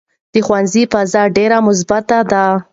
د 0.33 0.35
ښوونځي 0.45 0.83
فضا 0.91 1.23
ډېره 1.37 1.57
مثبته 1.67 2.17
ده. 2.31 2.45